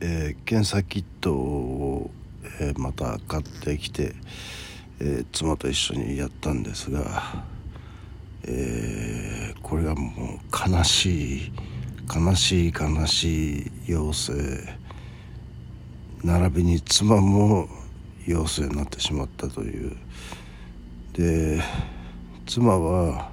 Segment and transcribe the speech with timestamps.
[0.00, 2.10] えー、検査キットを、
[2.60, 4.14] えー、また買ってきて、
[5.00, 7.44] えー、妻と一緒にやったんですが、
[8.44, 11.52] えこれがもう悲しい
[12.14, 14.32] 悲しい悲しい陽性
[16.22, 17.68] 並びに妻も
[18.26, 19.96] 陽性になってしまったという。
[21.12, 21.60] で
[22.46, 23.30] 妻は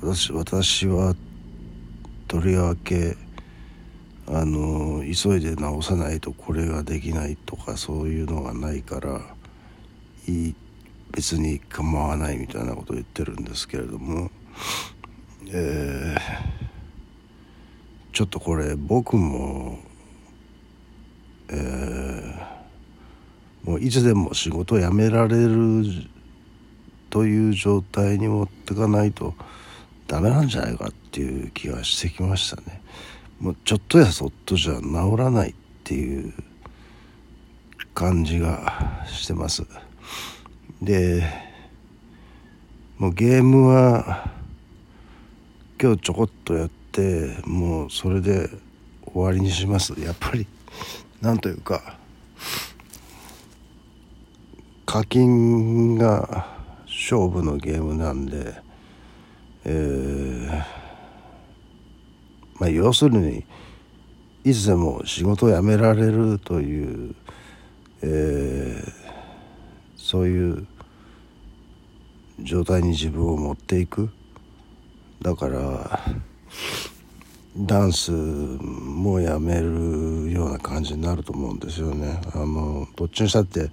[0.00, 1.14] 私私は
[2.26, 3.16] とりわけ
[4.28, 9.20] あの急いで治さないとこれができないとかそういうのがないから
[10.28, 10.54] いい
[11.12, 14.30] 別に構わないみたいなことを言ってるんですけれども、
[15.48, 16.20] えー、
[18.12, 19.78] ちょっとこれ僕も、
[21.48, 25.84] えー、もういつでも仕事を辞められる
[27.10, 29.34] という状態に持ってかないと
[30.08, 32.82] ダメなんじゃないかっていう気がしてきましたね。
[33.40, 35.54] もうちょっとやそっとじゃ治らないっ
[35.84, 36.32] ていう
[37.94, 39.64] 感じがしてます。
[40.80, 41.22] で
[42.98, 44.30] もうゲームは
[45.80, 48.48] 今日ちょこっとやってもうそれで
[49.04, 49.92] 終わりにします。
[50.00, 50.46] やっぱり
[51.20, 51.98] なんというか
[54.86, 56.48] 課金が
[56.86, 58.54] 勝負のゲームなんで
[59.64, 60.85] えー
[62.66, 63.44] まあ、要するに
[64.42, 67.14] いつでも仕事を辞められるという、
[68.02, 68.92] えー、
[69.96, 70.66] そういう
[72.40, 74.10] 状態に自分を持っていく
[75.22, 76.00] だから
[77.56, 83.70] ダンスもやめるような感じになると思うんですよねあのどっちにしたって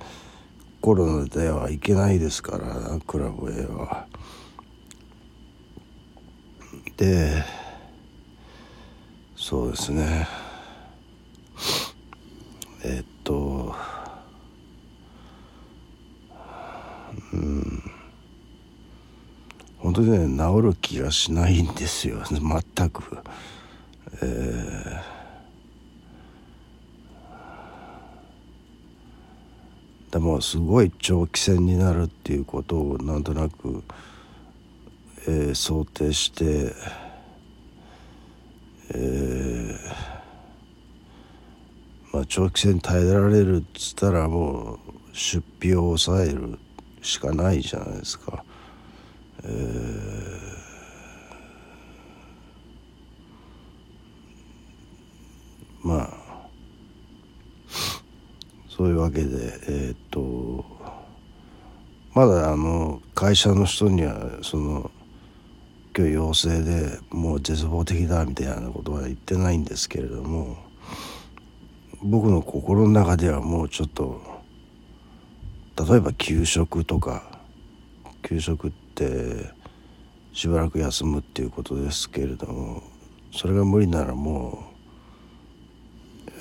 [0.81, 4.05] コロナではいけないですからクラブ A は。
[6.97, 7.62] で
[9.35, 10.27] そうですね。
[12.83, 13.75] えっと
[17.33, 17.83] うん。
[19.79, 22.21] 本当にね治る気がしないんですよ。
[22.29, 23.17] 全く。
[24.21, 33.83] えー、でもすごい長期戦になるっていうことをなんとなく、
[35.27, 36.73] えー、想定して
[38.95, 44.77] えー、長期戦耐えられるっつったらもう
[45.13, 46.59] 出費を抑える
[47.01, 48.43] しかないじゃないですか。
[49.43, 56.23] えー、まあ
[58.69, 60.65] そういうわけでえー、っと
[62.13, 64.91] まだあの会社の人にはその
[65.95, 70.57] 今日陽性でもう絶望的だみたいなことは言ってないんですけれども
[72.03, 74.21] 僕の心の中ではもうちょっと
[75.89, 77.39] 例えば給食とか
[78.21, 79.51] 給食って
[80.33, 82.83] しばらく休むっていうことですけれども
[83.31, 84.65] それが無理ならも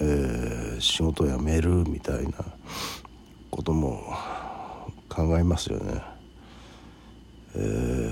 [0.01, 2.33] う、えー、仕事辞めるみたいな
[3.51, 4.03] ことも
[5.09, 6.03] 考えますよね。
[7.55, 8.12] えー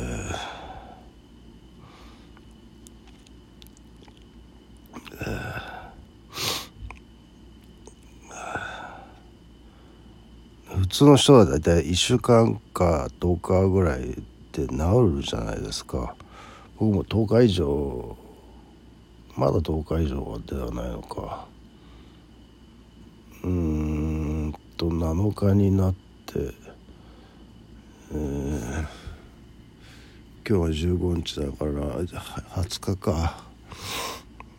[10.79, 14.03] 普通の人は大体1週間か10日ぐらい
[14.53, 16.15] で治るじゃないですか。
[16.79, 18.17] 僕も10日以上
[19.37, 21.49] まだ10日以上ではないのか。
[23.43, 25.95] うんと7日になっ
[26.27, 26.55] て、
[28.13, 28.87] えー、
[30.47, 32.01] 今日は15日だから
[32.63, 33.43] 20日か。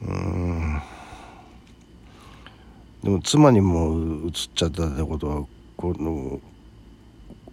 [0.02, 0.82] うん。
[3.02, 5.46] でも妻にもうつっちゃったってことは
[5.81, 6.40] この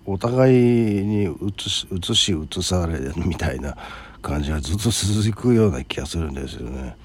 [0.04, 3.74] お互いに移し移し移されみたいな
[4.20, 6.96] 感じがずっと続くような気がするんですよね。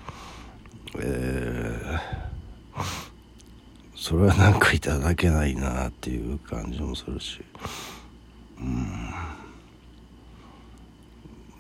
[1.00, 2.84] えー、
[3.96, 7.42] それはなんかいただけないなっていう感じもするし。
[8.60, 9.14] うん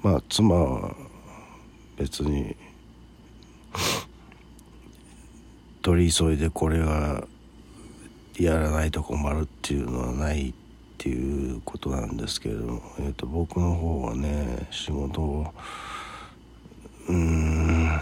[0.03, 0.95] まあ妻は
[1.97, 2.55] 別に
[5.81, 7.25] 取り急いでこれが
[8.39, 10.53] やらないと困るっていうのはないっ
[10.97, 15.53] ていうことなんですけれども、えー、と僕の方はね仕事を
[17.09, 18.01] うん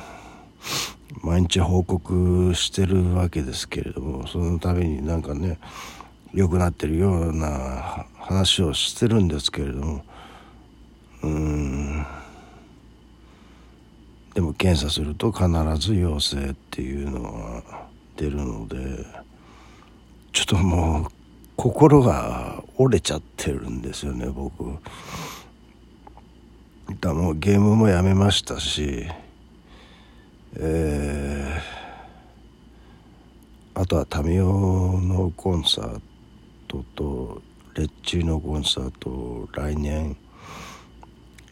[1.22, 5.60] 毎日報告してるわけですけれどもそのためになんかね
[6.34, 10.06] 良くなってるような話をしてるんですけれども
[11.24, 12.06] うん
[14.34, 18.78] でも検査すると必ず陽性っていうのはてるので
[20.52, 21.12] ともう
[21.56, 24.66] 心が折れちゃってるんですよね僕。
[27.00, 29.08] だもうゲームもやめましたし
[30.58, 36.02] えー、あとはタミオのコンサー
[36.68, 37.42] トと
[37.76, 40.18] レッチーのコンサート来年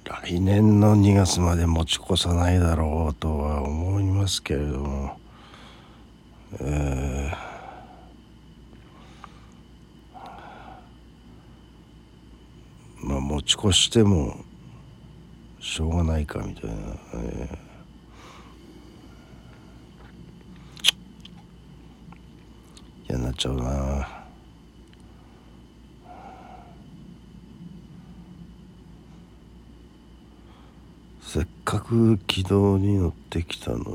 [0.03, 5.17] 来年の2月まで持ち越さないだろうとは思いますけれども、
[6.59, 7.49] えー、
[13.01, 14.43] まあ持ち越しても
[15.59, 16.75] しょうがないかみたいな、
[17.13, 24.19] えー、嫌になっちゃうな。
[31.21, 33.87] せっかく軌道に乗ってきたのにっ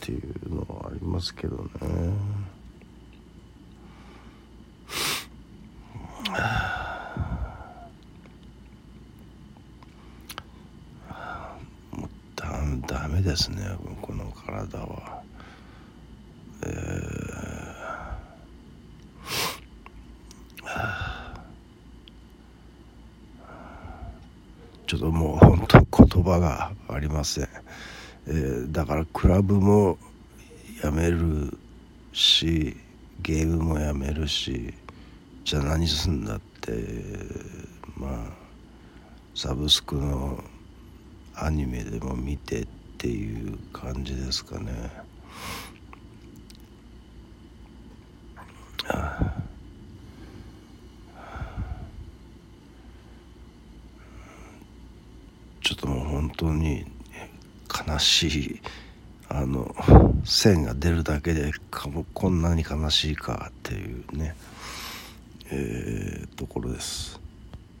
[0.00, 1.62] ていうのはありますけどね
[11.92, 12.48] もうダ
[12.88, 13.64] ダメですね
[14.02, 15.22] この体は。
[16.64, 18.12] えー。
[24.86, 27.48] ちょっともう本当言葉がありません、
[28.26, 29.96] えー、だからクラブも
[30.84, 31.56] やめる
[32.12, 32.76] し
[33.22, 34.74] ゲームもやめるし
[35.44, 36.72] じゃあ何すんだって
[37.96, 38.14] まあ
[39.34, 40.44] サブスクの
[41.34, 44.72] アニメでも見ててっていう感じですかね。
[55.62, 56.84] ちょっともう本当に
[57.88, 58.60] 悲しい
[59.28, 59.74] あの
[60.24, 61.50] 線が出るだけで
[62.14, 64.36] こんなに悲しいかっていうね、
[65.50, 67.21] えー、ところです。